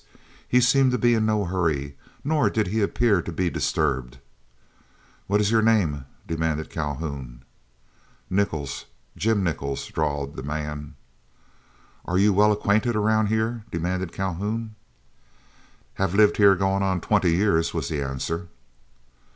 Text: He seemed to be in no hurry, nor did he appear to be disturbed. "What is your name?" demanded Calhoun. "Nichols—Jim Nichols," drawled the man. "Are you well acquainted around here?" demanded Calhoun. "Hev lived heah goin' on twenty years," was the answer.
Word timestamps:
He 0.47 0.61
seemed 0.61 0.89
to 0.93 0.97
be 0.97 1.13
in 1.13 1.27
no 1.27 1.45
hurry, 1.45 1.95
nor 2.23 2.49
did 2.49 2.65
he 2.65 2.81
appear 2.81 3.21
to 3.21 3.31
be 3.31 3.51
disturbed. 3.51 4.17
"What 5.27 5.39
is 5.39 5.51
your 5.51 5.61
name?" 5.61 6.05
demanded 6.25 6.71
Calhoun. 6.71 7.43
"Nichols—Jim 8.27 9.43
Nichols," 9.43 9.85
drawled 9.89 10.37
the 10.37 10.41
man. 10.41 10.95
"Are 12.05 12.17
you 12.17 12.33
well 12.33 12.51
acquainted 12.51 12.95
around 12.95 13.27
here?" 13.27 13.63
demanded 13.69 14.11
Calhoun. 14.11 14.73
"Hev 15.93 16.15
lived 16.15 16.37
heah 16.37 16.55
goin' 16.55 16.81
on 16.81 16.99
twenty 16.99 17.35
years," 17.35 17.71
was 17.71 17.89
the 17.89 18.01
answer. 18.01 18.47